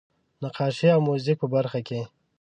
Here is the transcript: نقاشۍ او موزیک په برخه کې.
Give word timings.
نقاشۍ 0.41 0.87
او 0.93 0.99
موزیک 1.07 1.37
په 1.41 1.47
برخه 1.55 1.79
کې. 1.87 2.01